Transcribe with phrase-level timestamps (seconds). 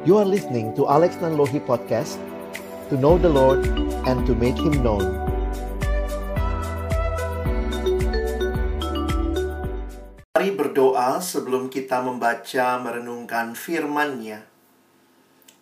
[0.00, 2.16] You are listening to Alex Nanlohi Podcast
[2.88, 3.68] To know the Lord
[4.08, 5.04] and to make Him known
[10.32, 14.48] Mari berdoa sebelum kita membaca merenungkan firman-Nya.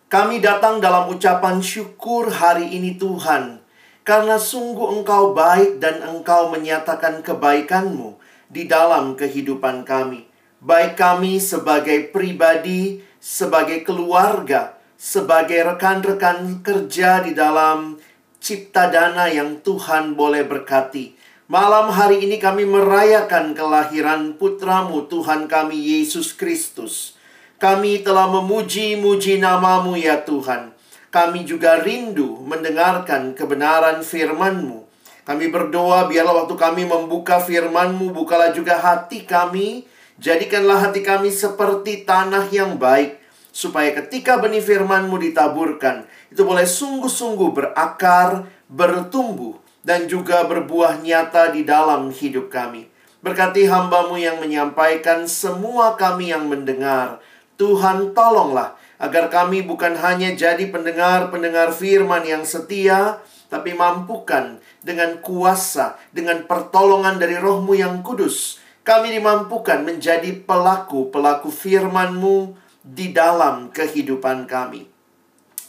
[0.07, 3.59] Kami datang dalam ucapan syukur hari ini Tuhan,
[4.07, 8.15] karena sungguh Engkau baik dan Engkau menyatakan kebaikan-Mu
[8.47, 10.31] di dalam kehidupan kami.
[10.63, 17.99] Baik kami sebagai pribadi, sebagai keluarga, sebagai rekan-rekan kerja di dalam
[18.39, 21.19] cipta dana yang Tuhan boleh berkati.
[21.51, 27.19] Malam hari ini kami merayakan kelahiran putramu Tuhan kami Yesus Kristus.
[27.59, 30.71] Kami telah memuji-muji namamu ya Tuhan.
[31.11, 34.87] Kami juga rindu mendengarkan kebenaran firmanmu.
[35.27, 39.83] Kami berdoa biarlah waktu kami membuka firmanmu, bukalah juga hati kami.
[40.21, 43.18] Jadikanlah hati kami seperti tanah yang baik.
[43.59, 51.67] Supaya ketika benih firmanmu ditaburkan, itu boleh sungguh-sungguh berakar, bertumbuh, dan juga berbuah nyata di
[51.67, 52.87] dalam hidup kami.
[53.19, 57.19] Berkati hambamu yang menyampaikan semua kami yang mendengar.
[57.59, 63.19] Tuhan tolonglah agar kami bukan hanya jadi pendengar-pendengar firman yang setia,
[63.51, 68.63] tapi mampukan dengan kuasa, dengan pertolongan dari rohmu yang kudus.
[68.87, 74.87] Kami dimampukan menjadi pelaku-pelaku firman-Mu di dalam kehidupan kami.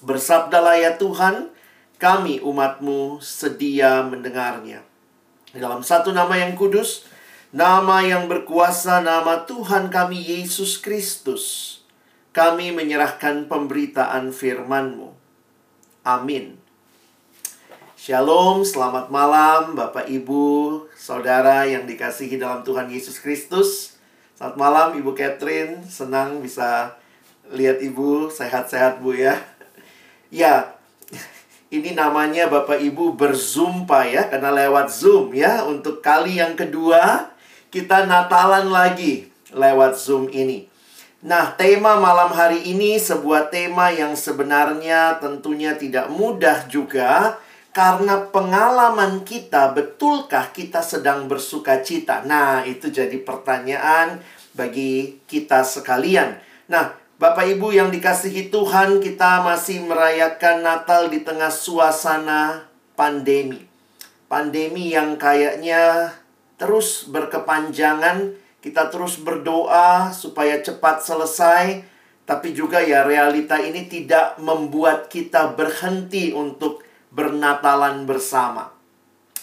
[0.00, 1.52] Bersabdalah ya Tuhan,
[2.00, 4.80] kami umatmu sedia mendengarnya.
[5.52, 7.05] Dalam satu nama yang kudus,
[7.50, 11.77] nama yang berkuasa, nama Tuhan kami Yesus Kristus,
[12.30, 15.11] kami menyerahkan pemberitaan firman-Mu.
[16.06, 16.56] Amin.
[18.00, 24.00] Shalom, selamat malam Bapak Ibu, Saudara yang dikasihi dalam Tuhan Yesus Kristus.
[24.41, 26.97] Selamat malam Ibu Catherine, senang bisa
[27.50, 29.38] lihat Ibu sehat-sehat Bu ya.
[30.30, 30.78] Ya,
[31.74, 35.66] ini namanya Bapak Ibu berzumpa ya, karena lewat Zoom ya.
[35.66, 37.30] Untuk kali yang kedua,
[37.74, 40.70] kita Natalan lagi lewat Zoom ini.
[41.20, 47.36] Nah, tema malam hari ini sebuah tema yang sebenarnya tentunya tidak mudah juga
[47.77, 52.24] karena pengalaman kita betulkah kita sedang bersuka cita.
[52.24, 54.18] Nah, itu jadi pertanyaan
[54.56, 56.40] bagi kita sekalian.
[56.72, 62.64] Nah, Bapak Ibu yang dikasihi Tuhan, kita masih merayakan Natal di tengah suasana
[62.97, 63.61] pandemi.
[64.25, 66.17] Pandemi yang kayaknya
[66.57, 68.33] terus berkepanjangan,
[68.64, 71.85] kita terus berdoa supaya cepat selesai,
[72.25, 76.81] tapi juga ya realita ini tidak membuat kita berhenti untuk
[77.13, 78.73] bernatalan bersama.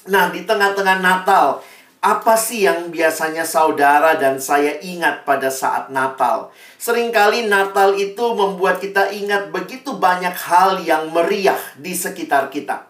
[0.10, 1.62] Nah, di tengah-tengah Natal,
[2.08, 6.56] apa sih yang biasanya saudara dan saya ingat pada saat Natal?
[6.80, 12.88] Seringkali Natal itu membuat kita ingat begitu banyak hal yang meriah di sekitar kita.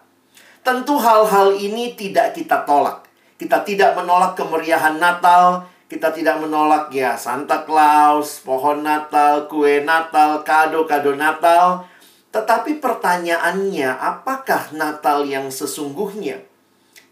[0.62, 3.10] Tentu hal-hal ini tidak kita tolak.
[3.34, 10.46] Kita tidak menolak kemeriahan Natal, kita tidak menolak ya Santa Claus, pohon Natal, kue Natal,
[10.46, 11.90] kado-kado Natal.
[12.30, 16.47] Tetapi pertanyaannya, apakah Natal yang sesungguhnya?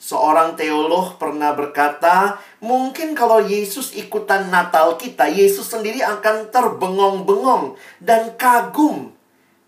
[0.06, 8.39] Seorang teolog pernah berkata, mungkin kalau Yesus ikutan Natal kita, Yesus sendiri akan terbengong-bengong dan
[8.39, 9.11] kagum.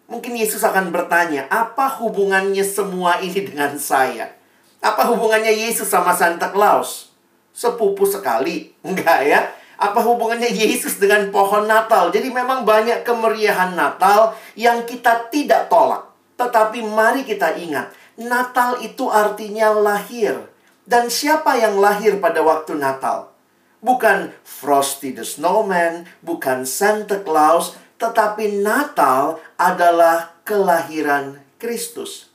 [0.06, 4.30] Mungkin Yesus akan bertanya, apa hubungannya semua ini dengan saya?
[4.78, 7.10] Apa hubungannya Yesus sama Santa Claus?
[7.50, 9.42] Sepupu sekali, enggak ya?
[9.74, 12.14] Apa hubungannya Yesus dengan pohon Natal?
[12.14, 16.06] Jadi memang banyak kemeriahan Natal yang kita tidak tolak.
[16.38, 20.50] Tetapi mari kita ingat, Natal itu artinya lahir.
[20.82, 23.30] Dan siapa yang lahir pada waktu Natal?
[23.78, 32.26] Bukan Frosty the Snowman, bukan Santa Claus, tetapi Natal adalah kelahiran Kristus.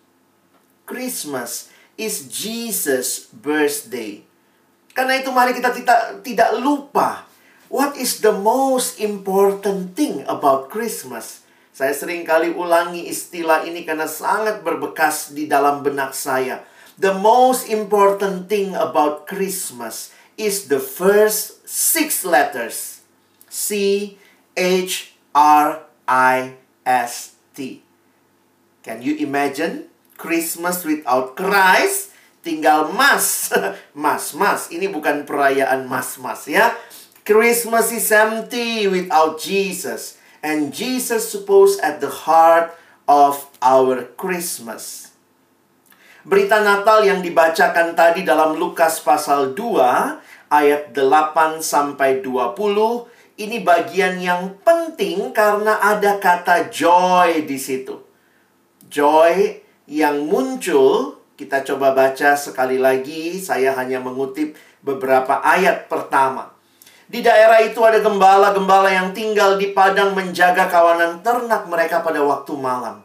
[0.88, 1.68] Christmas
[2.00, 4.24] is Jesus' birthday.
[4.94, 7.26] Karena itu mari kita tidak, tidak lupa
[7.74, 11.43] what is the most important thing about Christmas.
[11.74, 16.62] Saya sering kali ulangi istilah ini karena sangat berbekas di dalam benak saya.
[17.02, 23.02] The most important thing about Christmas is the first six letters.
[23.50, 24.22] C
[24.54, 27.82] H R I S T.
[28.86, 32.14] Can you imagine Christmas without Christ?
[32.46, 33.50] Tinggal mas.
[33.98, 34.70] mas, mas.
[34.70, 36.78] Ini bukan perayaan mas-mas ya.
[37.26, 42.76] Christmas is empty without Jesus and Jesus supposed at the heart
[43.08, 45.16] of our Christmas.
[46.24, 52.54] Berita Natal yang dibacakan tadi dalam Lukas pasal 2 ayat 8 sampai 20
[53.44, 57.98] ini bagian yang penting karena ada kata joy di situ.
[58.88, 59.58] Joy
[59.90, 63.42] yang muncul, kita coba baca sekali lagi.
[63.42, 64.54] Saya hanya mengutip
[64.86, 66.53] beberapa ayat pertama.
[67.04, 72.54] Di daerah itu ada gembala-gembala yang tinggal di padang menjaga kawanan ternak mereka pada waktu
[72.56, 73.04] malam.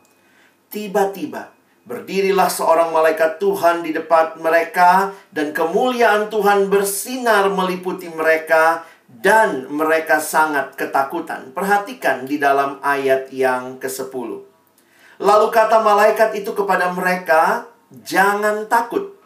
[0.71, 1.51] Tiba-tiba
[1.89, 10.21] berdirilah seorang malaikat Tuhan di depan mereka, dan kemuliaan Tuhan bersinar meliputi mereka, dan mereka
[10.21, 11.57] sangat ketakutan.
[11.57, 14.45] Perhatikan di dalam ayat yang ke-10.
[15.19, 19.17] Lalu kata malaikat itu kepada mereka, "Jangan takut,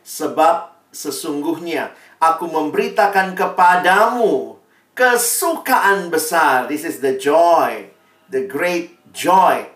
[0.00, 4.54] sebab sesungguhnya aku memberitakan kepadamu
[4.94, 6.70] kesukaan besar.
[6.70, 7.90] This is the joy,
[8.30, 9.66] the great joy.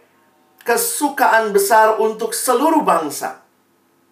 [0.62, 3.42] Kesukaan besar untuk seluruh bangsa.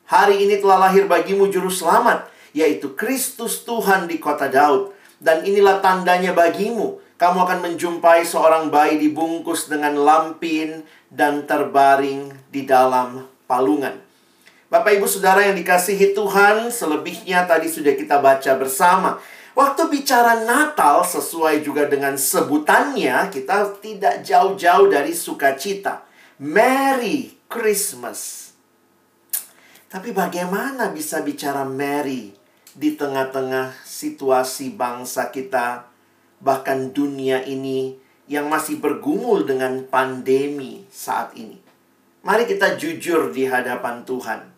[0.06, 4.94] Hari ini telah lahir bagimu juru selamat, yaitu Kristus Tuhan di kota Daud.
[5.18, 7.02] Dan inilah tandanya bagimu.
[7.16, 14.05] Kamu akan menjumpai seorang bayi dibungkus dengan lampin dan terbaring di dalam palungan.
[14.66, 19.22] Bapak Ibu Saudara yang dikasihi Tuhan, selebihnya tadi sudah kita baca bersama.
[19.54, 26.02] Waktu bicara Natal sesuai juga dengan sebutannya, kita tidak jauh-jauh dari sukacita.
[26.42, 28.50] Merry Christmas.
[29.86, 32.34] Tapi bagaimana bisa bicara Merry
[32.74, 35.86] di tengah-tengah situasi bangsa kita,
[36.42, 37.94] bahkan dunia ini
[38.26, 41.62] yang masih bergumul dengan pandemi saat ini?
[42.26, 44.55] Mari kita jujur di hadapan Tuhan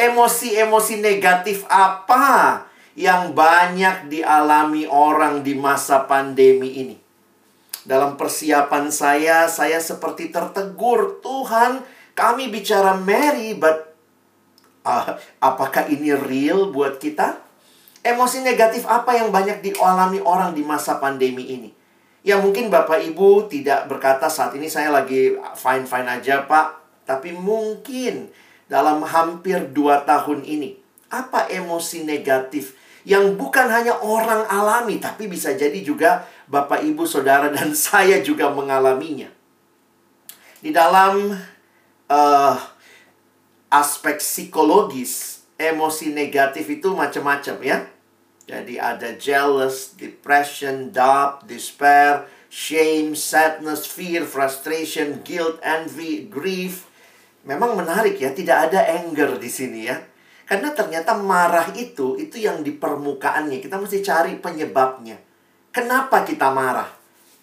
[0.00, 2.64] emosi-emosi negatif apa
[2.96, 6.96] yang banyak dialami orang di masa pandemi ini.
[7.84, 11.84] Dalam persiapan saya, saya seperti tertegur, Tuhan,
[12.16, 13.92] kami bicara Mary, but
[14.84, 17.40] uh, apakah ini real buat kita?
[18.00, 21.70] Emosi negatif apa yang banyak dialami orang di masa pandemi ini?
[22.20, 26.80] Ya mungkin Bapak Ibu tidak berkata saat ini saya lagi fine-fine aja Pak.
[27.08, 28.28] Tapi mungkin
[28.70, 30.78] dalam hampir dua tahun ini?
[31.10, 37.50] Apa emosi negatif yang bukan hanya orang alami, tapi bisa jadi juga Bapak, Ibu, Saudara,
[37.56, 39.26] dan saya juga mengalaminya.
[40.60, 41.34] Di dalam
[42.06, 42.56] uh,
[43.72, 47.78] aspek psikologis, emosi negatif itu macam-macam ya.
[48.50, 56.89] Jadi ada jealous, depression, doubt, despair, shame, sadness, fear, frustration, guilt, envy, grief,
[57.48, 59.96] Memang menarik ya, tidak ada anger di sini ya.
[60.44, 63.62] Karena ternyata marah itu, itu yang di permukaannya.
[63.62, 65.14] Kita mesti cari penyebabnya.
[65.70, 66.90] Kenapa kita marah?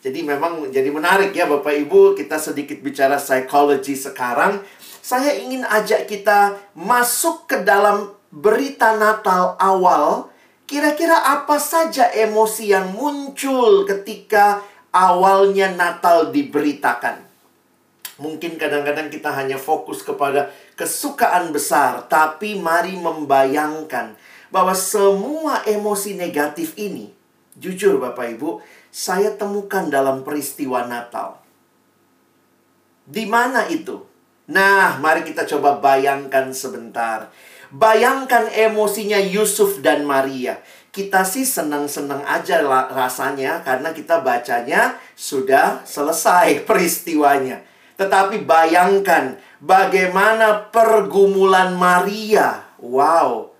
[0.03, 4.63] Jadi memang jadi menarik ya Bapak Ibu, kita sedikit bicara psikologi sekarang.
[5.03, 10.31] Saya ingin ajak kita masuk ke dalam berita Natal awal.
[10.67, 17.26] Kira-kira apa saja emosi yang muncul ketika awalnya Natal diberitakan?
[18.17, 24.17] Mungkin kadang-kadang kita hanya fokus kepada kesukaan besar, tapi mari membayangkan
[24.49, 27.13] bahwa semua emosi negatif ini,
[27.53, 28.57] jujur Bapak Ibu,
[28.89, 31.37] saya temukan dalam peristiwa Natal.
[33.05, 34.01] Di mana itu?
[34.49, 37.29] Nah, mari kita coba bayangkan sebentar.
[37.69, 40.57] Bayangkan emosinya Yusuf dan Maria.
[40.89, 47.61] Kita sih senang-senang aja rasanya karena kita bacanya sudah selesai peristiwanya.
[47.97, 52.61] Tetapi bayangkan bagaimana pergumulan Maria.
[52.77, 53.57] Wow.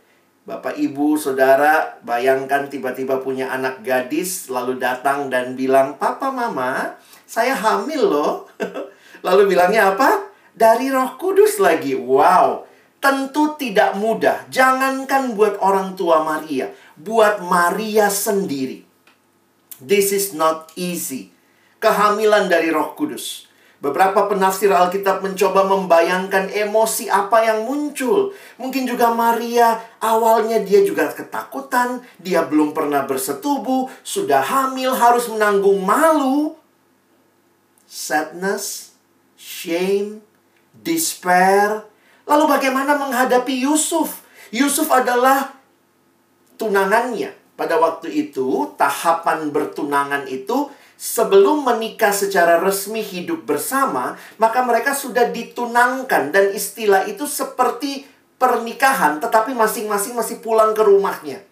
[0.48, 6.96] Bapak, Ibu, Saudara, bayangkan tiba-tiba punya anak gadis lalu datang dan bilang, "Papa, Mama,
[7.28, 8.48] saya hamil loh."
[9.28, 10.32] lalu bilangnya apa?
[10.56, 11.98] Dari Roh Kudus lagi.
[11.98, 12.64] Wow.
[12.98, 14.48] Tentu tidak mudah.
[14.48, 18.88] Jangankan buat orang tua Maria, buat Maria sendiri.
[19.78, 21.30] This is not easy.
[21.78, 23.47] Kehamilan dari Roh Kudus.
[23.78, 28.34] Beberapa penafsir Alkitab mencoba membayangkan emosi apa yang muncul.
[28.58, 35.86] Mungkin juga Maria, awalnya dia juga ketakutan, dia belum pernah bersetubuh, sudah hamil, harus menanggung
[35.86, 36.58] malu.
[37.86, 38.98] Sadness,
[39.38, 40.26] shame,
[40.74, 41.86] despair.
[42.26, 44.26] Lalu bagaimana menghadapi Yusuf?
[44.50, 45.54] Yusuf adalah
[46.58, 47.30] tunangannya.
[47.54, 55.30] Pada waktu itu, tahapan bertunangan itu sebelum menikah secara resmi hidup bersama, maka mereka sudah
[55.30, 58.10] ditunangkan dan istilah itu seperti
[58.42, 61.46] pernikahan, tetapi masing-masing masih pulang ke rumahnya.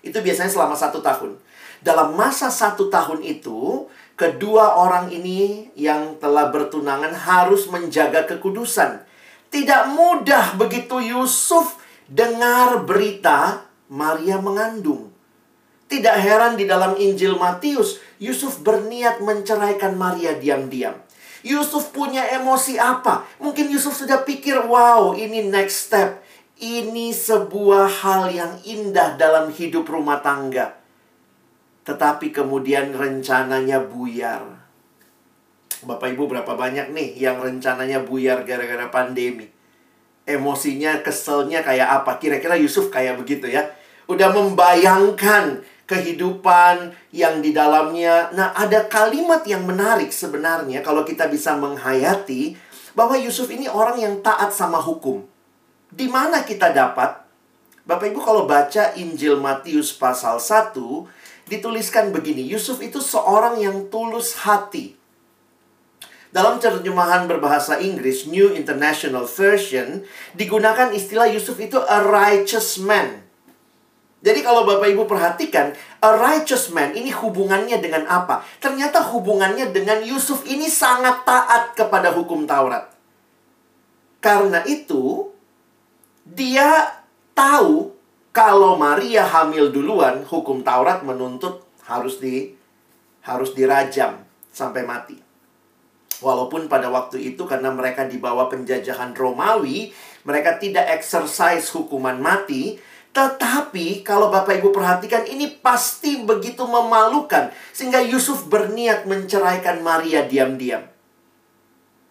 [0.00, 1.36] Itu biasanya selama satu tahun.
[1.84, 3.86] Dalam masa satu tahun itu,
[4.16, 9.04] kedua orang ini yang telah bertunangan harus menjaga kekudusan.
[9.52, 15.05] Tidak mudah begitu Yusuf dengar berita Maria mengandung.
[15.86, 20.98] Tidak heran di dalam Injil Matius, Yusuf berniat menceraikan Maria diam-diam.
[21.46, 23.22] Yusuf punya emosi apa?
[23.38, 26.26] Mungkin Yusuf sudah pikir, wow, ini next step.
[26.58, 30.74] Ini sebuah hal yang indah dalam hidup rumah tangga.
[31.86, 34.42] Tetapi kemudian rencananya buyar.
[35.86, 39.46] Bapak Ibu berapa banyak nih yang rencananya buyar gara-gara pandemi?
[40.26, 42.18] Emosinya, keselnya kayak apa?
[42.18, 43.70] Kira-kira Yusuf kayak begitu ya.
[44.10, 48.34] Udah membayangkan kehidupan yang di dalamnya.
[48.34, 52.58] Nah, ada kalimat yang menarik sebenarnya kalau kita bisa menghayati
[52.98, 55.22] bahwa Yusuf ini orang yang taat sama hukum.
[55.86, 57.22] Di mana kita dapat?
[57.86, 60.74] Bapak Ibu kalau baca Injil Matius pasal 1,
[61.46, 64.98] dituliskan begini, Yusuf itu seorang yang tulus hati.
[66.34, 70.02] Dalam terjemahan berbahasa Inggris, New International Version,
[70.34, 73.25] digunakan istilah Yusuf itu a righteous man.
[74.26, 75.70] Jadi kalau Bapak Ibu perhatikan,
[76.02, 78.42] a righteous man ini hubungannya dengan apa?
[78.58, 82.90] Ternyata hubungannya dengan Yusuf ini sangat taat kepada hukum Taurat.
[84.18, 85.30] Karena itu,
[86.26, 86.90] dia
[87.38, 87.94] tahu
[88.34, 92.50] kalau Maria hamil duluan, hukum Taurat menuntut harus di
[93.22, 95.22] harus dirajam sampai mati.
[96.18, 99.94] Walaupun pada waktu itu karena mereka di bawah penjajahan Romawi,
[100.26, 102.80] mereka tidak exercise hukuman mati,
[103.16, 110.84] tetapi kalau Bapak Ibu perhatikan ini pasti begitu memalukan sehingga Yusuf berniat menceraikan Maria diam-diam.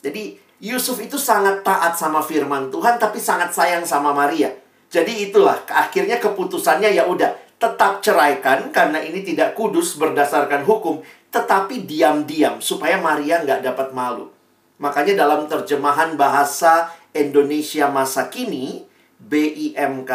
[0.01, 4.50] Jadi Yusuf itu sangat taat sama firman Tuhan tapi sangat sayang sama Maria.
[4.89, 11.85] Jadi itulah akhirnya keputusannya ya udah tetap ceraikan karena ini tidak kudus berdasarkan hukum tetapi
[11.85, 14.33] diam-diam supaya Maria nggak dapat malu.
[14.81, 18.89] Makanya dalam terjemahan bahasa Indonesia masa kini
[19.21, 20.12] BIMK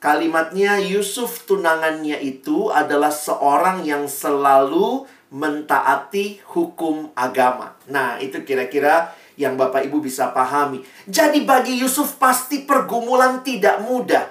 [0.00, 7.76] Kalimatnya Yusuf tunangannya itu adalah seorang yang selalu mentaati hukum agama.
[7.84, 10.80] Nah, itu kira-kira yang Bapak Ibu bisa pahami.
[11.04, 14.24] Jadi bagi Yusuf pasti pergumulan tidak mudah.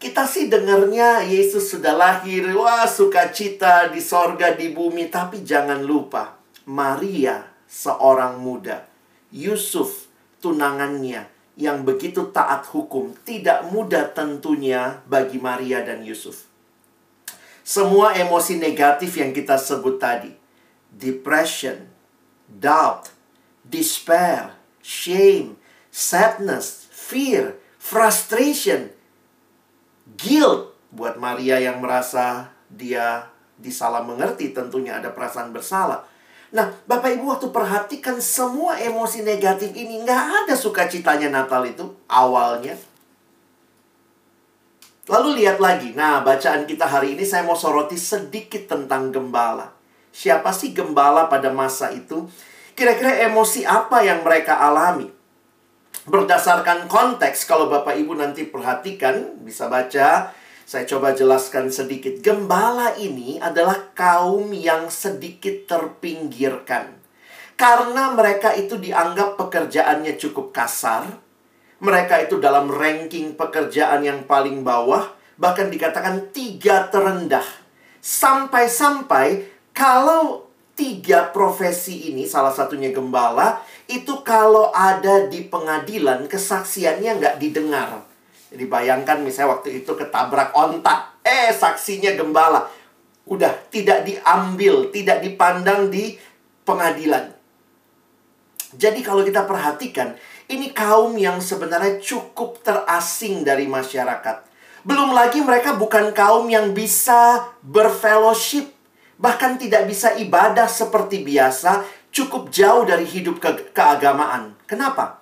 [0.00, 5.12] Kita sih dengarnya Yesus sudah lahir, wah sukacita di sorga di bumi.
[5.12, 8.88] Tapi jangan lupa, Maria seorang muda.
[9.28, 10.08] Yusuf
[10.40, 16.46] tunangannya yang begitu taat hukum tidak mudah tentunya bagi Maria dan Yusuf.
[17.66, 20.32] Semua emosi negatif yang kita sebut tadi,
[20.94, 21.90] depression,
[22.46, 23.10] doubt,
[23.66, 25.58] despair, shame,
[25.90, 28.94] sadness, fear, frustration,
[30.14, 36.06] guilt buat Maria yang merasa dia disalah mengerti tentunya ada perasaan bersalah
[36.48, 42.72] Nah, Bapak Ibu waktu perhatikan semua emosi negatif ini nggak ada sukacitanya Natal itu awalnya.
[45.08, 45.92] Lalu lihat lagi.
[45.92, 49.72] Nah, bacaan kita hari ini saya mau soroti sedikit tentang gembala.
[50.12, 52.28] Siapa sih gembala pada masa itu?
[52.72, 55.08] Kira-kira emosi apa yang mereka alami?
[56.08, 60.32] Berdasarkan konteks, kalau Bapak Ibu nanti perhatikan, bisa baca
[60.68, 62.20] saya coba jelaskan sedikit.
[62.20, 66.92] Gembala ini adalah kaum yang sedikit terpinggirkan.
[67.56, 71.08] Karena mereka itu dianggap pekerjaannya cukup kasar.
[71.80, 75.08] Mereka itu dalam ranking pekerjaan yang paling bawah.
[75.40, 77.48] Bahkan dikatakan tiga terendah.
[78.04, 87.36] Sampai-sampai kalau tiga profesi ini, salah satunya gembala, itu kalau ada di pengadilan, kesaksiannya nggak
[87.40, 88.07] didengar
[88.48, 91.20] jadi bayangkan misalnya waktu itu ketabrak ontak.
[91.20, 92.64] Eh, saksinya gembala.
[93.28, 96.16] Udah tidak diambil, tidak dipandang di
[96.64, 97.36] pengadilan.
[98.72, 100.16] Jadi kalau kita perhatikan,
[100.48, 104.48] ini kaum yang sebenarnya cukup terasing dari masyarakat.
[104.84, 108.72] Belum lagi mereka bukan kaum yang bisa berfellowship.
[109.20, 114.56] Bahkan tidak bisa ibadah seperti biasa, cukup jauh dari hidup ke keagamaan.
[114.64, 115.17] Kenapa?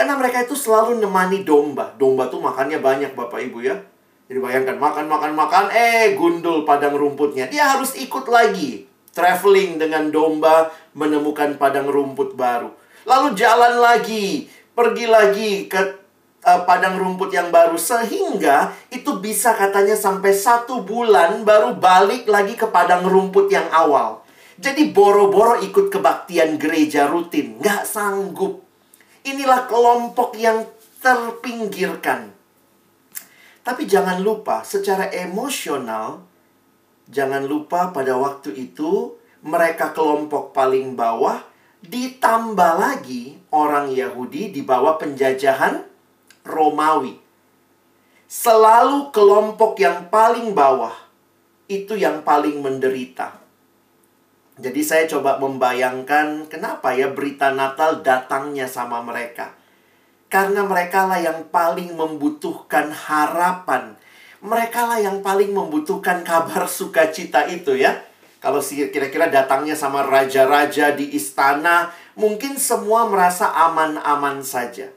[0.00, 1.92] Karena mereka itu selalu nemani domba.
[2.00, 3.76] Domba tuh makannya banyak Bapak Ibu ya.
[4.32, 7.52] Jadi bayangkan makan makan makan eh gundul padang rumputnya.
[7.52, 12.72] Dia harus ikut lagi traveling dengan domba menemukan padang rumput baru.
[13.04, 16.00] Lalu jalan lagi, pergi lagi ke
[16.48, 22.56] uh, padang rumput yang baru sehingga itu bisa katanya sampai satu bulan baru balik lagi
[22.56, 24.24] ke padang rumput yang awal.
[24.56, 28.69] Jadi boro-boro ikut kebaktian gereja rutin, nggak sanggup
[29.26, 30.64] Inilah kelompok yang
[31.00, 32.32] terpinggirkan.
[33.60, 36.24] Tapi jangan lupa, secara emosional,
[37.08, 41.44] jangan lupa pada waktu itu mereka kelompok paling bawah,
[41.80, 45.84] ditambah lagi orang Yahudi di bawah penjajahan
[46.44, 47.16] Romawi.
[48.30, 50.94] Selalu kelompok yang paling bawah
[51.66, 53.39] itu yang paling menderita.
[54.58, 59.54] Jadi saya coba membayangkan kenapa ya berita Natal datangnya sama mereka.
[60.30, 63.98] Karena mereka lah yang paling membutuhkan harapan.
[64.40, 67.98] Mereka lah yang paling membutuhkan kabar sukacita itu ya.
[68.40, 74.88] Kalau kira-kira datangnya sama raja-raja di istana, mungkin semua merasa aman-aman saja.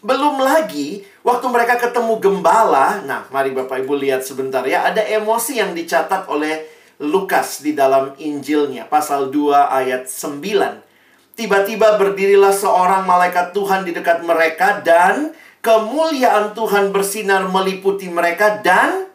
[0.00, 3.04] Belum lagi waktu mereka ketemu gembala.
[3.04, 4.88] Nah, mari Bapak Ibu lihat sebentar ya.
[4.88, 6.64] Ada emosi yang dicatat oleh
[7.00, 10.84] Lukas di dalam Injilnya, pasal 2 ayat 9.
[11.32, 15.32] Tiba-tiba berdirilah seorang malaikat Tuhan di dekat mereka dan
[15.64, 19.08] kemuliaan Tuhan bersinar meliputi mereka dan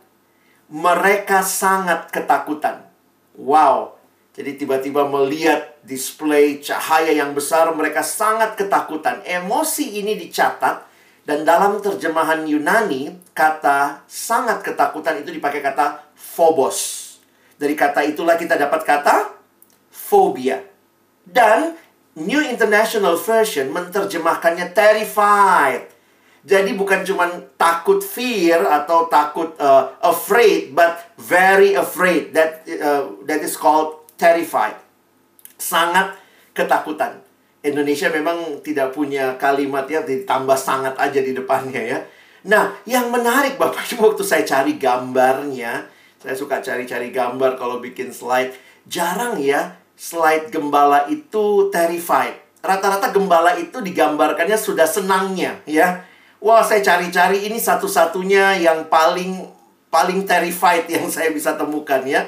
[0.66, 2.82] mereka sangat ketakutan.
[3.38, 4.02] Wow.
[4.34, 9.22] Jadi tiba-tiba melihat display cahaya yang besar, mereka sangat ketakutan.
[9.22, 10.82] Emosi ini dicatat
[11.30, 17.05] dan dalam terjemahan Yunani, kata sangat ketakutan itu dipakai kata phobos.
[17.56, 19.32] Dari kata itulah kita dapat kata
[19.92, 20.60] phobia.
[21.26, 21.74] Dan
[22.16, 25.92] New International Version menerjemahkannya terrified.
[26.46, 27.26] Jadi bukan cuma
[27.58, 32.38] takut fear atau takut uh, afraid, but very afraid.
[32.38, 34.78] That uh, that is called terrified.
[35.58, 36.14] Sangat
[36.54, 37.26] ketakutan.
[37.66, 42.00] Indonesia memang tidak punya kalimat yang ditambah sangat aja di depannya ya.
[42.46, 45.90] Nah, yang menarik Bapak Ibu waktu saya cari gambarnya,
[46.26, 48.58] saya suka cari-cari gambar kalau bikin slide.
[48.90, 52.34] Jarang ya slide gembala itu terrified.
[52.66, 56.02] Rata-rata gembala itu digambarkannya sudah senangnya ya.
[56.42, 59.46] Wah, saya cari-cari ini satu-satunya yang paling
[59.94, 62.26] paling terrified yang saya bisa temukan ya.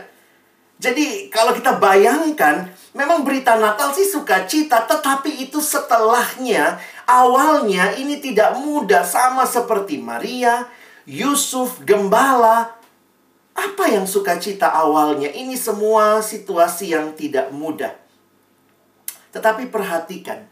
[0.77, 6.77] Jadi kalau kita bayangkan, memang berita Natal sih sukacita, tetapi itu setelahnya,
[7.09, 10.69] awalnya ini tidak mudah sama seperti Maria,
[11.09, 12.76] Yusuf, Gembala.
[13.57, 15.33] Apa yang sukacita awalnya?
[15.33, 17.97] Ini semua situasi yang tidak mudah.
[19.33, 20.45] Tetapi perhatikan,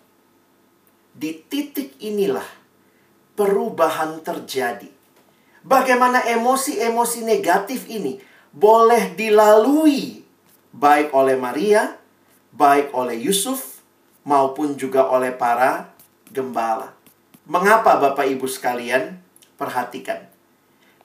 [1.14, 2.46] di titik inilah
[3.38, 4.90] perubahan terjadi.
[5.62, 8.18] Bagaimana emosi-emosi negatif ini
[8.50, 10.26] boleh dilalui
[10.76, 11.96] baik oleh Maria,
[12.52, 13.80] baik oleh Yusuf,
[14.26, 15.94] maupun juga oleh para
[16.34, 16.92] gembala.
[17.46, 19.22] Mengapa Bapak Ibu sekalian?
[19.56, 20.26] Perhatikan.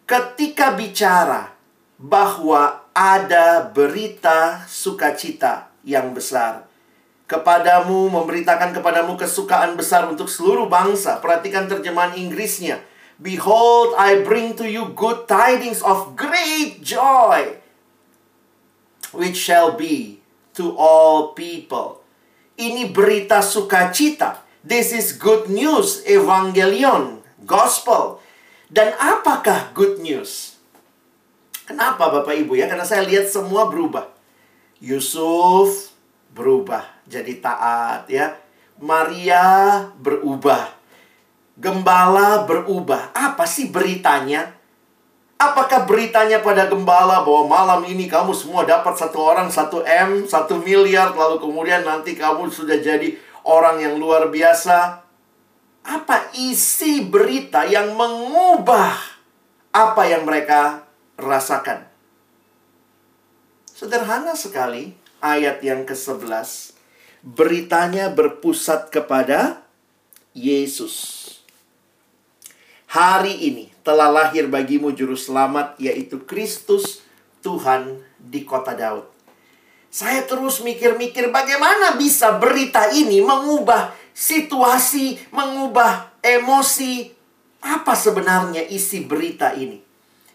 [0.09, 1.60] Ketika bicara
[2.01, 6.65] bahwa ada berita sukacita yang besar,
[7.29, 11.21] kepadamu memberitakan kepadamu kesukaan besar untuk seluruh bangsa.
[11.21, 12.81] Perhatikan terjemahan Inggrisnya.
[13.21, 17.61] Behold, I bring to you good tidings of great joy,
[19.13, 20.25] which shall be
[20.57, 22.01] to all people.
[22.57, 24.41] Ini berita sukacita.
[24.65, 28.25] This is good news, evangelion, gospel.
[28.73, 30.50] Dan apakah good news?
[31.71, 32.67] Kenapa Bapak Ibu ya?
[32.67, 34.11] Karena saya lihat semua berubah.
[34.83, 35.95] Yusuf
[36.35, 38.35] berubah jadi taat ya.
[38.83, 40.81] Maria berubah
[41.61, 43.15] gembala berubah.
[43.15, 44.57] Apa sih beritanya?
[45.39, 50.61] Apakah beritanya pada gembala bahwa malam ini kamu semua dapat satu orang satu M, satu
[50.61, 53.15] miliar, lalu kemudian nanti kamu sudah jadi
[53.47, 55.07] orang yang luar biasa?
[55.81, 58.93] Apa isi berita yang mengubah
[59.71, 60.90] apa yang mereka
[61.21, 61.87] rasakan?
[63.71, 66.77] Sederhana sekali ayat yang ke-11.
[67.21, 69.61] Beritanya berpusat kepada
[70.33, 71.31] Yesus
[72.91, 77.07] hari ini telah lahir bagimu juru selamat yaitu Kristus
[77.41, 79.07] Tuhan di kota Daud.
[79.91, 87.11] Saya terus mikir-mikir bagaimana bisa berita ini mengubah situasi, mengubah emosi.
[87.61, 89.90] Apa sebenarnya isi berita ini?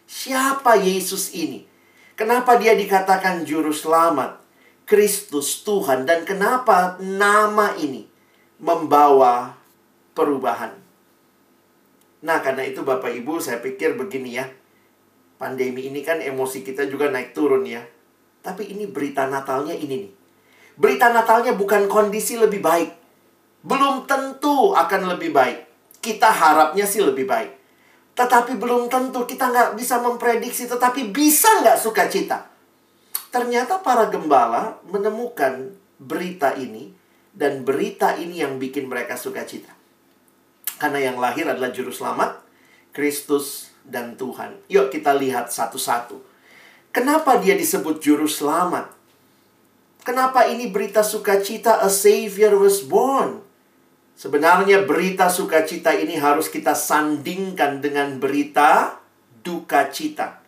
[0.05, 1.65] Siapa Yesus ini?
[2.13, 4.37] Kenapa dia dikatakan juru selamat?
[4.85, 8.05] Kristus Tuhan dan kenapa nama ini
[8.61, 9.57] membawa
[10.13, 10.77] perubahan?
[12.21, 14.45] Nah, karena itu Bapak Ibu, saya pikir begini ya.
[15.41, 17.81] Pandemi ini kan emosi kita juga naik turun ya.
[18.45, 20.13] Tapi ini berita Natalnya ini nih.
[20.77, 22.93] Berita Natalnya bukan kondisi lebih baik.
[23.65, 25.65] Belum tentu akan lebih baik.
[25.97, 27.64] Kita harapnya sih lebih baik.
[28.15, 30.65] Tetapi belum tentu kita nggak bisa memprediksi.
[30.65, 32.47] Tetapi bisa nggak sukacita.
[33.29, 36.95] Ternyata para gembala menemukan berita ini.
[37.35, 39.75] Dan berita ini yang bikin mereka sukacita.
[40.79, 42.39] Karena yang lahir adalah juru selamat,
[42.95, 44.59] Kristus dan Tuhan.
[44.67, 46.19] Yuk kita lihat satu-satu.
[46.95, 48.87] Kenapa dia disebut juru selamat?
[50.05, 53.44] Kenapa ini berita sukacita a savior was born?
[54.15, 59.03] Sebenarnya berita sukacita ini harus kita sandingkan dengan berita
[59.43, 60.39] duka cita.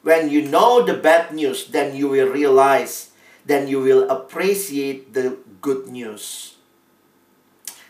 [0.00, 3.12] When you know the bad news, then you will realize,
[3.44, 6.56] then you will appreciate the good news.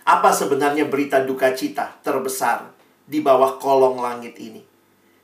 [0.02, 2.74] Apa sebenarnya berita duka cita terbesar
[3.06, 4.66] di bawah kolong langit ini?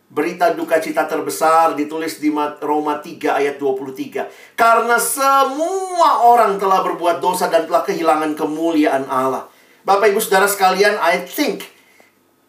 [0.07, 2.31] Berita duka cita terbesar ditulis di
[2.63, 4.55] Roma 3 ayat 23.
[4.55, 9.56] Karena semua orang telah berbuat dosa dan telah kehilangan kemuliaan Allah.
[9.87, 11.63] Bapak Ibu Saudara sekalian, I think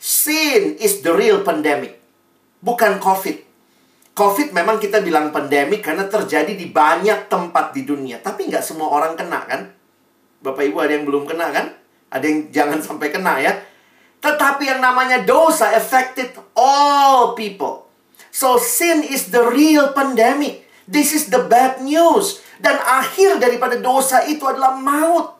[0.02, 2.02] sin is the real pandemic.
[2.66, 3.46] Bukan COVID.
[4.18, 8.18] COVID memang kita bilang pandemik karena terjadi di banyak tempat di dunia.
[8.18, 9.70] Tapi nggak semua orang kena kan?
[10.42, 11.78] Bapak Ibu ada yang belum kena kan?
[12.10, 13.54] Ada yang jangan sampai kena ya.
[14.18, 17.86] Tetapi yang namanya dosa affected all people.
[18.34, 20.66] So sin is the real pandemic.
[20.90, 22.42] This is the bad news.
[22.58, 25.37] Dan akhir daripada dosa itu adalah maut.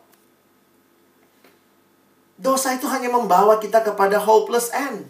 [2.38, 5.10] Dosa itu hanya membawa kita kepada hopeless end.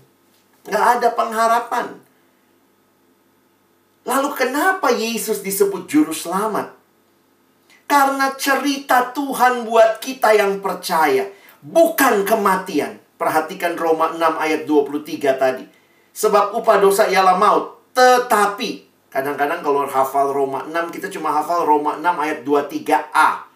[0.63, 1.99] Nggak ada pengharapan.
[4.07, 6.71] Lalu kenapa Yesus disebut juru selamat?
[7.87, 11.27] Karena cerita Tuhan buat kita yang percaya,
[11.59, 12.99] bukan kematian.
[13.19, 15.65] Perhatikan Roma 6 ayat 23 tadi.
[16.15, 21.95] Sebab upah dosa ialah maut, tetapi kadang-kadang kalau hafal Roma 6 kita cuma hafal Roma
[21.99, 23.46] 6 ayat 23a.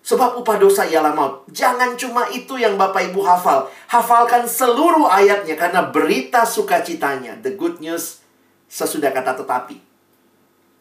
[0.00, 1.44] Sebab upah dosa ialah maut.
[1.52, 3.68] Jangan cuma itu yang Bapak Ibu hafal.
[3.92, 7.36] Hafalkan seluruh ayatnya karena berita sukacitanya.
[7.44, 8.24] The good news
[8.64, 9.76] sesudah kata tetapi.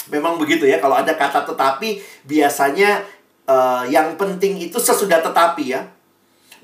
[0.08, 3.04] Memang begitu ya, kalau ada kata tetapi, biasanya
[3.44, 5.84] uh, yang penting itu sesudah tetapi ya.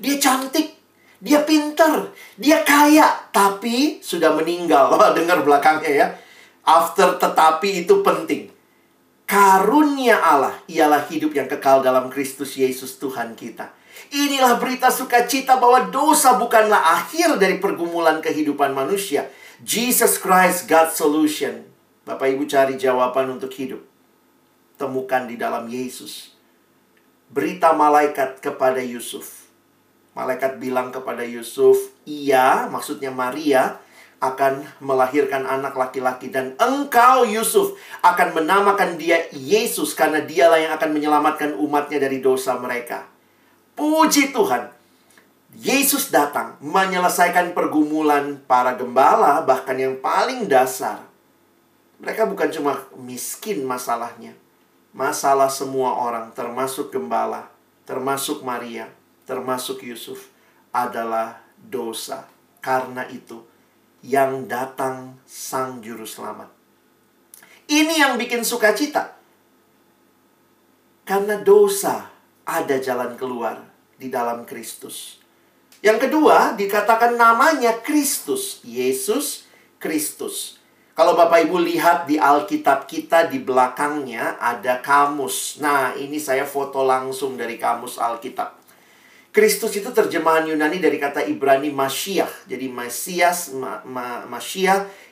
[0.00, 0.72] Dia cantik,
[1.20, 4.96] dia pinter, dia kaya, tapi sudah meninggal.
[5.16, 6.06] Dengar belakangnya ya.
[6.64, 8.55] After tetapi itu penting.
[9.26, 13.74] Karunia Allah ialah hidup yang kekal dalam Kristus Yesus Tuhan kita.
[14.14, 19.26] Inilah berita sukacita bahwa dosa bukanlah akhir dari pergumulan kehidupan manusia,
[19.66, 21.66] Jesus Christ God solution.
[22.06, 23.82] Bapak Ibu cari jawaban untuk hidup.
[24.78, 26.30] Temukan di dalam Yesus.
[27.26, 29.50] Berita malaikat kepada Yusuf.
[30.14, 31.74] Malaikat bilang kepada Yusuf,
[32.06, 33.82] "Ia, maksudnya Maria,
[34.16, 40.90] akan melahirkan anak laki-laki dan engkau Yusuf akan menamakan dia Yesus karena dialah yang akan
[40.96, 43.04] menyelamatkan umatnya dari dosa mereka."
[43.76, 44.72] Puji Tuhan.
[45.56, 51.00] Yesus datang menyelesaikan pergumulan para gembala, bahkan yang paling dasar.
[51.96, 54.36] Mereka bukan cuma miskin masalahnya,
[54.92, 57.48] masalah semua orang, termasuk gembala,
[57.88, 58.92] termasuk Maria,
[59.24, 60.28] termasuk Yusuf,
[60.76, 62.28] adalah dosa.
[62.60, 63.40] Karena itu,
[64.06, 66.46] yang datang Sang Juru Selamat.
[67.66, 69.18] Ini yang bikin sukacita.
[71.02, 72.06] Karena dosa
[72.46, 73.66] ada jalan keluar
[73.98, 75.18] di dalam Kristus.
[75.82, 78.62] Yang kedua, dikatakan namanya Kristus.
[78.62, 79.50] Yesus
[79.82, 80.62] Kristus.
[80.96, 85.58] Kalau Bapak Ibu lihat di Alkitab kita di belakangnya ada kamus.
[85.58, 88.65] Nah, ini saya foto langsung dari kamus Alkitab.
[89.36, 92.48] Kristus itu terjemahan Yunani dari kata Ibrani Mashiach.
[92.48, 94.24] Jadi Mesias, ma, ma,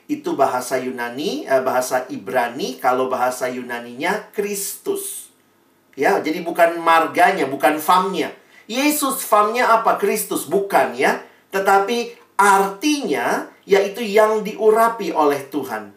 [0.09, 2.81] itu bahasa Yunani, eh, bahasa Ibrani.
[2.81, 5.29] Kalau bahasa Yunaninya Kristus.
[5.93, 8.33] Ya, jadi bukan marganya, bukan famnya
[8.65, 9.97] Yesus famnya apa?
[10.01, 11.21] Kristus bukan ya.
[11.53, 15.93] Tetapi artinya yaitu yang diurapi oleh Tuhan.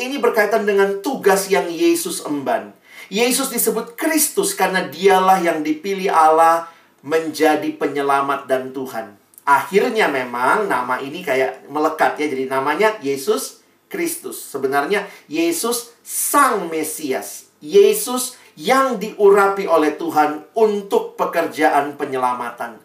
[0.00, 2.74] Ini berkaitan dengan tugas yang Yesus emban.
[3.10, 9.16] Yesus disebut Kristus karena dialah yang dipilih Allah menjadi penyelamat dan Tuhan.
[9.44, 12.26] Akhirnya memang nama ini kayak melekat ya.
[12.28, 14.38] Jadi namanya Yesus Kristus.
[14.38, 17.50] Sebenarnya Yesus Sang Mesias.
[17.60, 22.80] Yesus yang diurapi oleh Tuhan untuk pekerjaan penyelamatan.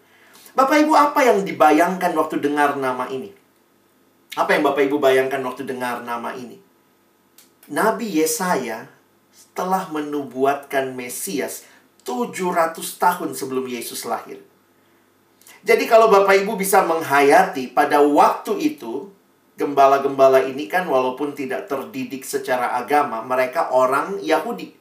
[0.55, 3.27] Bapak Ibu, apa yang dibayangkan waktu dengar nama ini?
[4.39, 6.59] Apa yang Bapak Ibu bayangkan waktu dengar nama ini?
[7.67, 8.87] Nabi Yesaya
[9.55, 11.67] telah menubuatkan Mesias
[12.05, 14.39] 700 tahun sebelum Yesus lahir.
[15.65, 19.09] Jadi kalau Bapak Ibu bisa menghayati pada waktu itu,
[19.57, 24.77] gembala-gembala ini kan walaupun tidak terdidik secara agama, mereka orang Yahudi.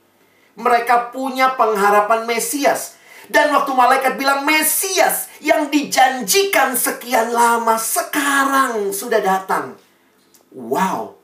[0.61, 3.01] Mereka punya pengharapan Mesias.
[3.25, 9.81] Dan waktu malaikat bilang Mesias yang dijanjikan sekian lama sekarang sudah datang.
[10.53, 11.17] Wow.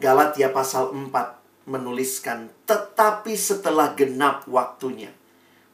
[0.00, 1.37] Galatia pasal 4
[1.68, 5.12] menuliskan, tetapi setelah genap waktunya,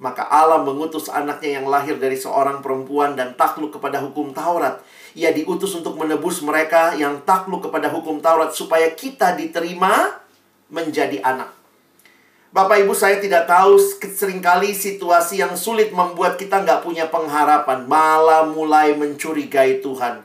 [0.02, 4.82] maka Allah mengutus anaknya yang lahir dari seorang perempuan dan takluk kepada hukum Taurat.
[5.14, 10.18] Ia diutus untuk menebus mereka yang takluk kepada hukum Taurat supaya kita diterima
[10.68, 11.54] menjadi anak.
[12.54, 13.78] Bapak Ibu saya tidak tahu
[14.14, 17.82] sering kali situasi yang sulit membuat kita nggak punya pengharapan.
[17.86, 20.22] Malah mulai mencurigai Tuhan.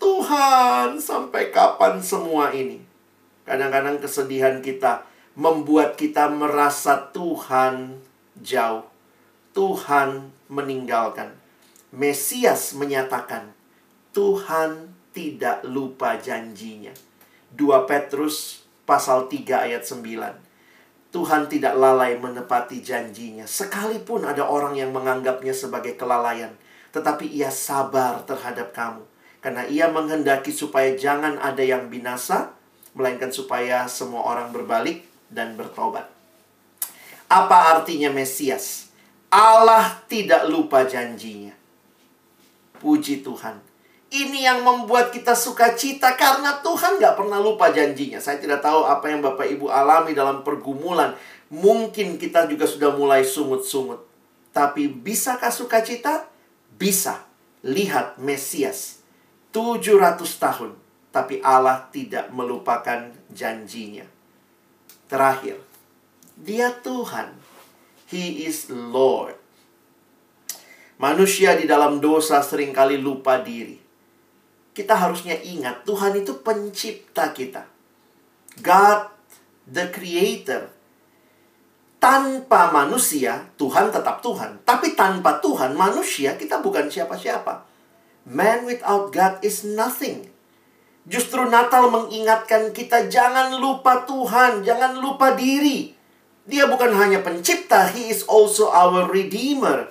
[0.00, 2.85] Tuhan, sampai kapan semua ini?
[3.46, 5.06] Kadang-kadang kesedihan kita
[5.38, 8.02] membuat kita merasa Tuhan
[8.42, 8.84] jauh.
[9.54, 11.32] Tuhan meninggalkan.
[11.94, 13.54] Mesias menyatakan,
[14.12, 16.92] Tuhan tidak lupa janjinya.
[17.56, 21.14] 2 Petrus pasal 3 ayat 9.
[21.14, 23.48] Tuhan tidak lalai menepati janjinya.
[23.48, 26.52] Sekalipun ada orang yang menganggapnya sebagai kelalaian.
[26.92, 29.04] Tetapi ia sabar terhadap kamu.
[29.40, 32.55] Karena ia menghendaki supaya jangan ada yang binasa,
[32.96, 36.08] melainkan supaya semua orang berbalik dan bertobat.
[37.28, 38.88] Apa artinya Mesias?
[39.28, 41.52] Allah tidak lupa janjinya.
[42.80, 43.60] Puji Tuhan.
[44.06, 48.16] Ini yang membuat kita suka cita karena Tuhan nggak pernah lupa janjinya.
[48.22, 51.12] Saya tidak tahu apa yang Bapak Ibu alami dalam pergumulan.
[51.52, 54.00] Mungkin kita juga sudah mulai sungut-sungut.
[54.54, 56.30] Tapi bisakah sukacita?
[56.78, 57.26] Bisa.
[57.66, 59.02] Lihat Mesias.
[59.50, 60.85] 700 tahun
[61.16, 64.04] tapi Allah tidak melupakan janjinya.
[65.08, 65.56] Terakhir,
[66.36, 67.32] Dia Tuhan.
[68.12, 69.40] He is Lord.
[71.00, 73.80] Manusia di dalam dosa sering kali lupa diri.
[74.76, 77.64] Kita harusnya ingat, Tuhan itu pencipta kita.
[78.60, 79.08] God,
[79.64, 80.68] the creator.
[81.96, 84.60] Tanpa manusia, Tuhan tetap Tuhan.
[84.68, 87.64] Tapi tanpa Tuhan, manusia, kita bukan siapa-siapa.
[88.28, 90.35] Man without God is nothing.
[91.06, 95.94] Justru Natal mengingatkan kita jangan lupa Tuhan, jangan lupa diri.
[96.46, 99.90] Dia bukan hanya pencipta, he is also our redeemer.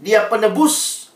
[0.00, 1.08] Dia penebus.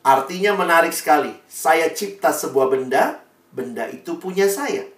[0.00, 1.36] Artinya menarik sekali.
[1.44, 3.20] Saya cipta sebuah benda,
[3.52, 4.88] benda itu punya saya.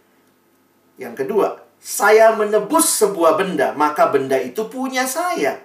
[0.95, 5.59] Yang kedua, saya menebus sebuah benda, maka benda itu punya saya.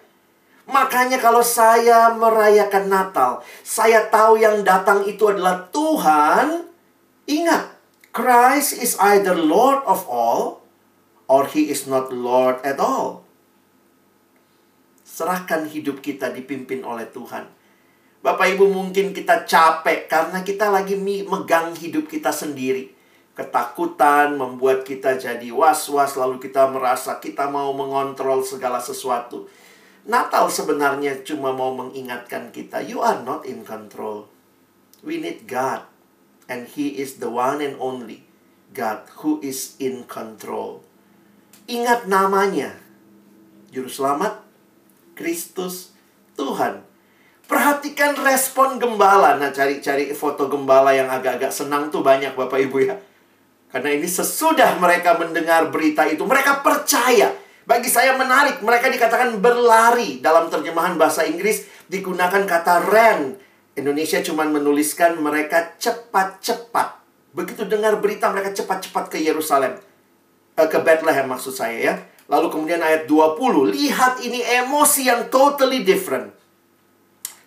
[0.66, 6.66] Makanya kalau saya merayakan Natal, saya tahu yang datang itu adalah Tuhan.
[7.30, 7.75] Ingat,
[8.16, 10.64] Christ is either Lord of all
[11.28, 13.28] or he is not Lord at all.
[15.04, 17.44] Serahkan hidup kita dipimpin oleh Tuhan.
[18.24, 20.96] Bapak Ibu mungkin kita capek karena kita lagi
[21.28, 22.96] megang hidup kita sendiri.
[23.36, 29.52] Ketakutan membuat kita jadi was-was lalu kita merasa kita mau mengontrol segala sesuatu.
[30.08, 34.32] Natal sebenarnya cuma mau mengingatkan kita, you are not in control.
[35.04, 35.95] We need God
[36.46, 38.26] and He is the one and only
[38.76, 40.84] God who is in control.
[41.66, 42.78] Ingat namanya,
[43.74, 44.44] Juru Selamat,
[45.18, 45.96] Kristus,
[46.38, 46.86] Tuhan.
[47.46, 49.38] Perhatikan respon gembala.
[49.38, 52.98] Nah, cari-cari foto gembala yang agak-agak senang tuh banyak Bapak Ibu ya.
[53.70, 57.34] Karena ini sesudah mereka mendengar berita itu, mereka percaya.
[57.66, 60.22] Bagi saya menarik, mereka dikatakan berlari.
[60.22, 63.38] Dalam terjemahan bahasa Inggris digunakan kata ran
[63.76, 67.04] Indonesia cuma menuliskan mereka cepat-cepat.
[67.36, 69.76] Begitu dengar berita mereka cepat-cepat ke Yerusalem.
[70.56, 71.94] Eh, ke Bethlehem maksud saya ya.
[72.32, 73.68] Lalu kemudian ayat 20.
[73.76, 76.32] Lihat ini emosi yang totally different.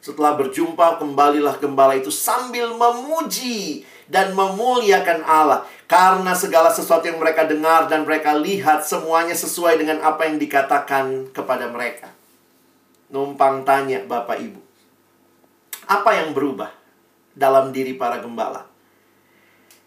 [0.05, 5.65] Setelah berjumpa, kembalilah gembala itu sambil memuji dan memuliakan Allah.
[5.89, 11.33] Karena segala sesuatu yang mereka dengar dan mereka lihat semuanya sesuai dengan apa yang dikatakan
[11.33, 12.13] kepada mereka.
[13.09, 14.68] Numpang tanya Bapak Ibu.
[15.89, 16.69] Apa yang berubah
[17.33, 18.69] dalam diri para gembala?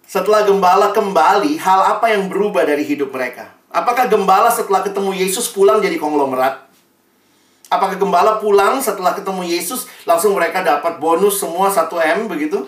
[0.10, 3.54] Setelah gembala kembali, hal apa yang berubah dari hidup mereka?
[3.70, 6.68] Apakah gembala setelah ketemu Yesus pulang jadi konglomerat?
[7.72, 12.68] Apakah gembala pulang setelah ketemu Yesus langsung mereka dapat bonus semua 1M begitu?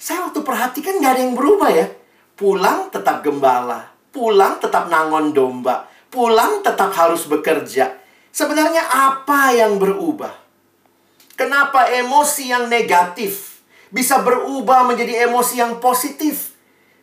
[0.00, 1.86] Saya waktu perhatikan nggak ada yang berubah ya.
[2.38, 7.92] Pulang tetap gembala, pulang tetap nangon domba, pulang tetap harus bekerja.
[8.32, 10.32] Sebenarnya apa yang berubah?
[11.42, 16.54] Kenapa emosi yang negatif bisa berubah menjadi emosi yang positif?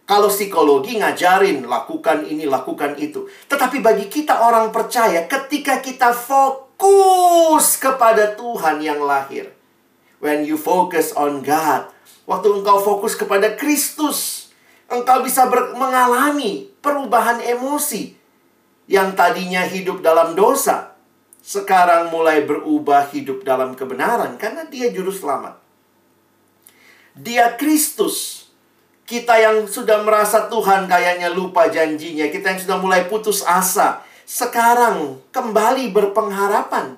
[0.08, 3.28] Kalau psikologi ngajarin lakukan ini, lakukan itu.
[3.52, 9.52] Tetapi bagi kita orang percaya ketika kita fokus kepada Tuhan yang lahir.
[10.24, 11.92] When you focus on God.
[12.24, 14.48] Waktu engkau fokus kepada Kristus.
[14.88, 18.16] Engkau bisa mengalami perubahan emosi.
[18.88, 20.89] Yang tadinya hidup dalam dosa
[21.50, 25.58] sekarang mulai berubah hidup dalam kebenaran karena dia juru selamat.
[27.18, 28.46] Dia Kristus.
[29.10, 35.18] Kita yang sudah merasa Tuhan kayaknya lupa janjinya, kita yang sudah mulai putus asa, sekarang
[35.34, 36.94] kembali berpengharapan.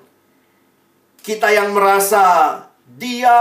[1.24, 2.20] Kita yang merasa
[2.84, 3.32] dia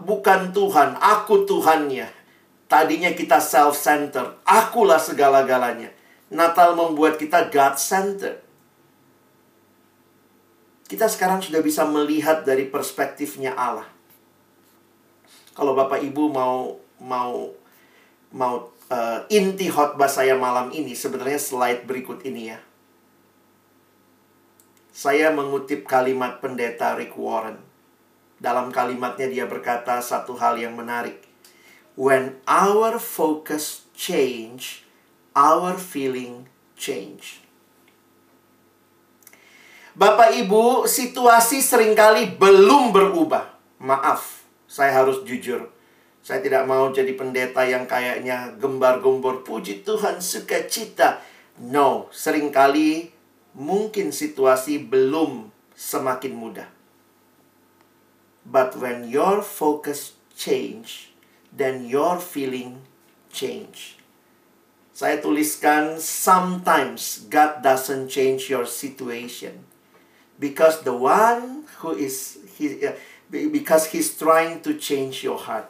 [0.00, 2.08] bukan Tuhan, aku Tuhannya.
[2.64, 5.92] Tadinya kita self-centered, akulah segala-galanya.
[6.32, 8.45] Natal membuat kita God-centered.
[10.86, 13.90] Kita sekarang sudah bisa melihat dari perspektifnya Allah.
[15.56, 17.50] Kalau Bapak Ibu mau mau
[18.30, 18.54] mau
[18.92, 22.58] uh, inti khotbah saya malam ini sebenarnya slide berikut ini ya.
[24.96, 27.60] Saya mengutip kalimat pendeta Rick Warren.
[28.36, 31.24] Dalam kalimatnya dia berkata satu hal yang menarik.
[31.96, 34.84] When our focus change,
[35.32, 36.46] our feeling
[36.76, 37.45] change.
[39.96, 43.56] Bapak Ibu, situasi sering kali belum berubah.
[43.80, 45.72] Maaf, saya harus jujur.
[46.20, 51.24] Saya tidak mau jadi pendeta yang kayaknya gembar-gembor puji Tuhan sukacita.
[51.56, 53.08] No, sering kali
[53.56, 56.68] mungkin situasi belum semakin mudah.
[58.44, 61.16] But when your focus change,
[61.48, 62.84] then your feeling
[63.32, 63.96] change.
[64.92, 69.65] Saya tuliskan sometimes God doesn't change your situation
[70.38, 72.92] because the one who is he, uh,
[73.28, 75.68] because he's trying to change your heart.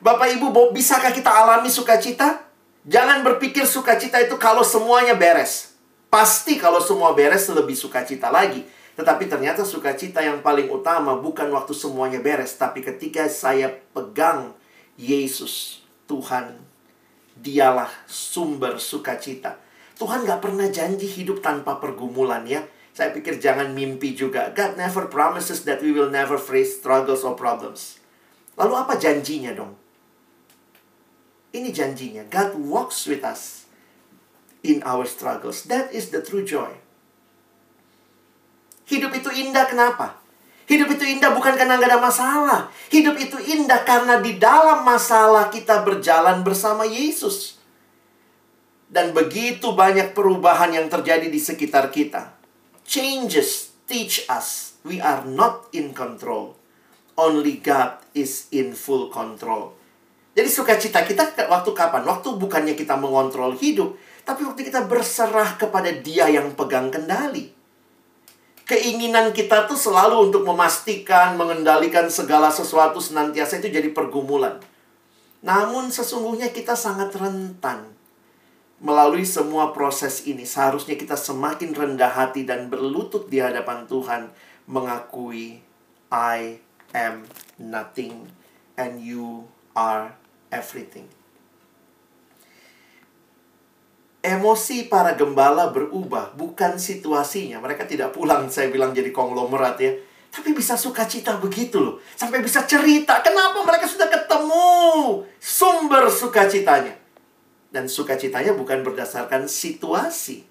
[0.00, 2.40] Bapak Ibu, bisakah kita alami sukacita?
[2.88, 5.76] Jangan berpikir sukacita itu kalau semuanya beres.
[6.08, 8.64] Pasti kalau semua beres lebih sukacita lagi.
[8.96, 14.56] Tetapi ternyata sukacita yang paling utama bukan waktu semuanya beres, tapi ketika saya pegang
[14.96, 16.60] Yesus, Tuhan,
[17.36, 19.56] dialah sumber sukacita.
[20.00, 22.64] Tuhan gak pernah janji hidup tanpa pergumulan ya.
[22.96, 24.48] Saya pikir jangan mimpi juga.
[24.56, 28.00] God never promises that we will never face struggles or problems.
[28.56, 29.76] Lalu apa janjinya dong?
[31.52, 32.24] Ini janjinya.
[32.32, 33.68] God walks with us
[34.64, 35.68] in our struggles.
[35.68, 36.80] That is the true joy.
[38.88, 40.16] Hidup itu indah kenapa?
[40.64, 42.60] Hidup itu indah bukan karena nggak ada masalah.
[42.88, 47.59] Hidup itu indah karena di dalam masalah kita berjalan bersama Yesus
[48.90, 52.34] dan begitu banyak perubahan yang terjadi di sekitar kita.
[52.82, 56.58] Changes teach us we are not in control.
[57.14, 59.78] Only God is in full control.
[60.34, 62.02] Jadi sukacita kita waktu kapan?
[62.02, 63.94] Waktu bukannya kita mengontrol hidup,
[64.26, 67.50] tapi waktu kita berserah kepada Dia yang pegang kendali.
[68.66, 74.62] Keinginan kita tuh selalu untuk memastikan, mengendalikan segala sesuatu senantiasa itu jadi pergumulan.
[75.42, 77.99] Namun sesungguhnya kita sangat rentan
[78.80, 84.32] melalui semua proses ini, seharusnya kita semakin rendah hati dan berlutut di hadapan Tuhan,
[84.64, 85.60] mengakui,
[86.08, 86.58] "I
[86.96, 87.28] am
[87.60, 88.32] nothing
[88.80, 89.44] and you
[89.76, 90.16] are
[90.48, 91.06] everything."
[94.20, 97.56] Emosi para gembala berubah, bukan situasinya.
[97.60, 99.96] Mereka tidak pulang, saya bilang jadi konglomerat ya.
[100.28, 101.96] Tapi bisa sukacita begitu loh.
[102.20, 104.68] Sampai bisa cerita, kenapa mereka sudah ketemu
[105.40, 106.99] sumber sukacitanya.
[107.70, 110.50] Dan sukacitanya bukan berdasarkan situasi.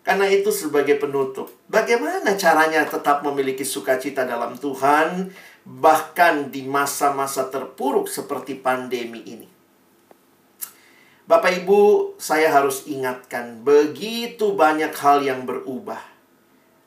[0.00, 5.28] Karena itu sebagai penutup, bagaimana caranya tetap memiliki sukacita dalam Tuhan,
[5.68, 9.48] bahkan di masa-masa terpuruk seperti pandemi ini.
[11.28, 16.00] Bapak Ibu, saya harus ingatkan, begitu banyak hal yang berubah.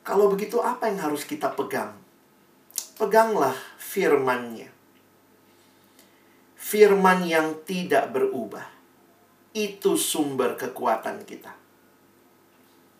[0.04, 1.96] Kalau begitu, apa yang harus kita pegang?
[2.98, 4.68] Peganglah firman-Nya.
[6.58, 8.73] Firman yang tidak berubah
[9.54, 11.54] itu sumber kekuatan kita.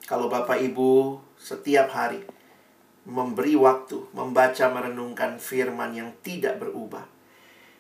[0.06, 2.22] Kalau Bapak Ibu setiap hari
[3.04, 7.04] memberi waktu membaca merenungkan firman yang tidak berubah.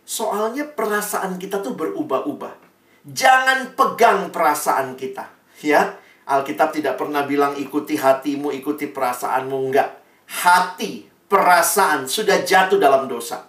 [0.04, 2.60] Soalnya perasaan kita tuh berubah-ubah.
[3.08, 5.32] Jangan pegang perasaan kita,
[5.64, 5.96] ya.
[6.24, 10.00] Alkitab tidak pernah bilang ikuti hatimu, ikuti perasaanmu enggak.
[10.24, 13.44] Hati, perasaan sudah jatuh dalam dosa.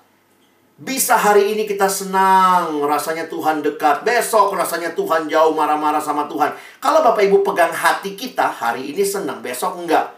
[0.75, 4.03] Bisa hari ini kita senang, rasanya Tuhan dekat.
[4.03, 6.51] Besok rasanya Tuhan jauh marah-marah sama Tuhan.
[6.83, 10.11] Kalau Bapak Ibu pegang hati kita, hari ini senang, besok enggak.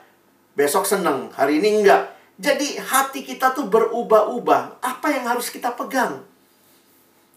[0.58, 2.10] Besok senang, hari ini enggak.
[2.42, 4.82] Jadi hati kita tuh berubah-ubah.
[4.82, 6.26] Apa yang harus kita pegang?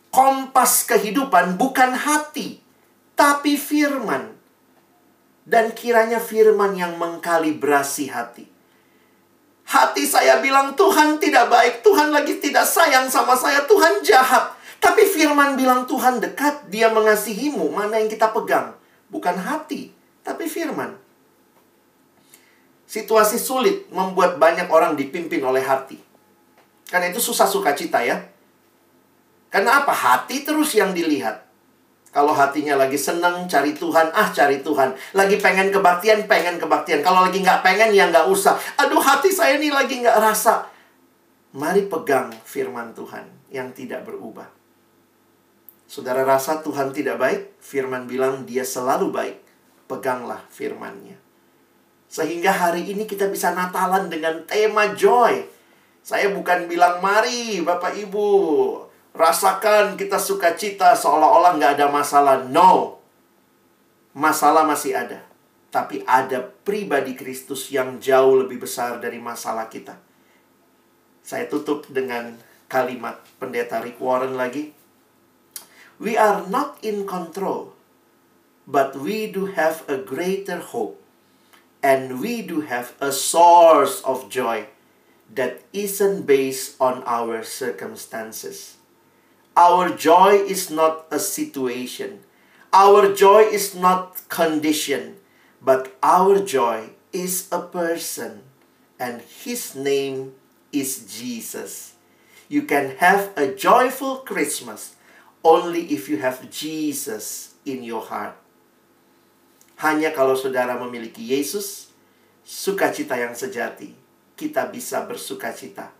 [0.08, 2.64] Kompas kehidupan bukan hati,
[3.12, 4.32] tapi firman.
[5.44, 8.49] Dan kiranya firman yang mengkalibrasi hati.
[9.70, 14.50] Hati saya bilang Tuhan tidak baik, Tuhan lagi tidak sayang sama saya, Tuhan jahat.
[14.82, 17.70] Tapi firman bilang Tuhan dekat, dia mengasihimu.
[17.70, 18.74] Mana yang kita pegang?
[19.06, 19.94] Bukan hati,
[20.26, 20.98] tapi firman.
[22.90, 26.02] Situasi sulit membuat banyak orang dipimpin oleh hati.
[26.90, 28.26] Karena itu susah sukacita ya.
[29.54, 29.94] Karena apa?
[29.94, 31.46] Hati terus yang dilihat.
[32.10, 34.90] Kalau hatinya lagi seneng cari Tuhan, ah cari Tuhan.
[35.14, 37.06] Lagi pengen kebaktian, pengen kebaktian.
[37.06, 38.58] Kalau lagi nggak pengen, ya nggak usah.
[38.82, 40.66] Aduh hati saya ini lagi nggak rasa.
[41.54, 44.50] Mari pegang firman Tuhan yang tidak berubah.
[45.86, 47.40] Saudara rasa Tuhan tidak baik?
[47.62, 49.38] Firman bilang dia selalu baik.
[49.86, 51.14] Peganglah firmannya.
[52.10, 55.46] Sehingga hari ini kita bisa Natalan dengan tema joy.
[56.02, 58.26] Saya bukan bilang mari Bapak Ibu
[59.14, 62.46] rasakan kita sukacita seolah-olah nggak ada masalah.
[62.46, 63.02] No.
[64.16, 65.22] Masalah masih ada.
[65.70, 69.94] Tapi ada pribadi Kristus yang jauh lebih besar dari masalah kita.
[71.22, 72.34] Saya tutup dengan
[72.66, 74.74] kalimat pendeta Rick Warren lagi.
[76.02, 77.76] We are not in control,
[78.66, 80.98] but we do have a greater hope.
[81.80, 84.68] And we do have a source of joy
[85.32, 88.79] that isn't based on our circumstances.
[89.56, 92.22] Our joy is not a situation.
[92.70, 95.18] Our joy is not condition,
[95.58, 98.46] but our joy is a person,
[98.94, 100.38] and his name
[100.70, 101.98] is Jesus.
[102.46, 104.94] You can have a joyful Christmas
[105.42, 108.38] only if you have Jesus in your heart.
[109.82, 111.90] Hanya kalau saudara memiliki Yesus,
[112.44, 113.96] sukacita yang sejati,
[114.36, 115.90] kita bisa bersukacita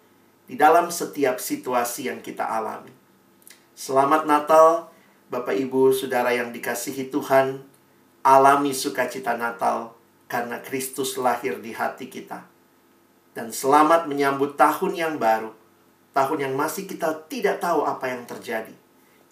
[0.47, 3.00] di dalam setiap situasi yang kita alami.
[3.81, 4.93] Selamat Natal,
[5.33, 7.65] Bapak Ibu, saudara yang dikasihi Tuhan,
[8.21, 9.97] alami sukacita Natal
[10.29, 12.45] karena Kristus lahir di hati kita.
[13.33, 15.57] Dan selamat menyambut tahun yang baru,
[16.13, 18.77] tahun yang masih kita tidak tahu apa yang terjadi.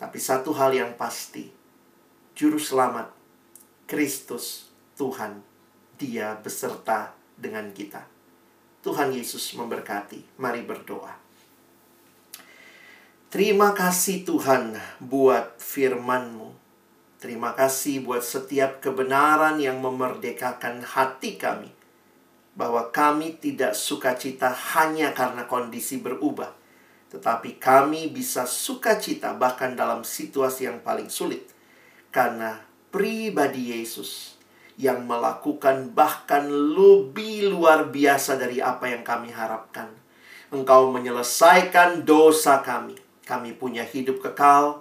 [0.01, 1.53] Tapi satu hal yang pasti,
[2.33, 3.13] Juru Selamat,
[3.85, 5.45] Kristus, Tuhan,
[6.01, 8.01] Dia beserta dengan kita.
[8.81, 10.41] Tuhan Yesus memberkati.
[10.41, 11.28] Mari berdoa.
[13.29, 14.73] Terima kasih Tuhan
[15.05, 16.49] buat firman-Mu.
[17.21, 21.69] Terima kasih buat setiap kebenaran yang memerdekakan hati kami.
[22.57, 26.57] Bahwa kami tidak sukacita hanya karena kondisi berubah.
[27.13, 31.53] Tetapi kami bisa sukacita bahkan dalam situasi yang paling sulit.
[32.09, 34.41] Karena pribadi Yesus
[34.81, 39.93] yang melakukan bahkan lebih luar biasa dari apa yang kami harapkan.
[40.49, 44.81] Engkau menyelesaikan dosa kami kami punya hidup kekal.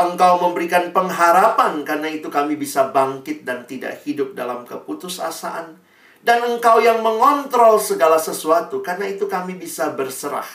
[0.00, 5.76] Engkau memberikan pengharapan karena itu kami bisa bangkit dan tidak hidup dalam keputusasaan.
[6.24, 10.48] Dan engkau yang mengontrol segala sesuatu karena itu kami bisa berserah.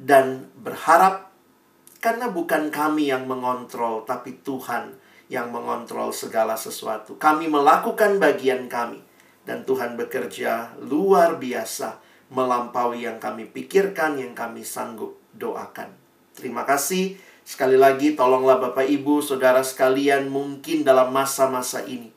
[0.00, 1.28] Dan berharap
[2.00, 4.96] karena bukan kami yang mengontrol tapi Tuhan
[5.28, 7.20] yang mengontrol segala sesuatu.
[7.20, 9.02] Kami melakukan bagian kami
[9.42, 11.98] dan Tuhan bekerja luar biasa
[12.30, 16.05] melampaui yang kami pikirkan, yang kami sanggup doakan.
[16.36, 17.16] Terima kasih.
[17.42, 22.12] Sekali lagi tolonglah Bapak Ibu, Saudara sekalian mungkin dalam masa-masa ini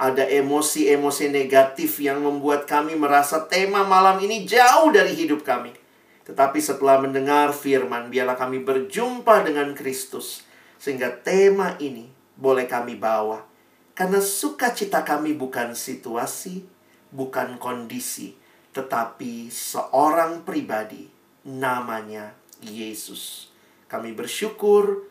[0.00, 5.76] ada emosi-emosi negatif yang membuat kami merasa tema malam ini jauh dari hidup kami.
[6.24, 10.48] Tetapi setelah mendengar firman, biarlah kami berjumpa dengan Kristus.
[10.80, 13.44] Sehingga tema ini boleh kami bawa.
[13.92, 16.64] Karena sukacita kami bukan situasi,
[17.12, 18.32] bukan kondisi,
[18.72, 21.12] tetapi seorang pribadi
[21.44, 22.32] namanya
[22.64, 23.49] Yesus.
[23.90, 25.10] Kami bersyukur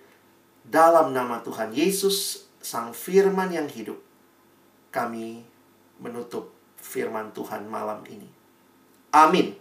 [0.63, 3.99] dalam nama Tuhan Yesus, Sang Firman yang hidup.
[4.89, 5.43] Kami
[5.99, 8.31] menutup firman Tuhan malam ini.
[9.11, 9.53] Amin.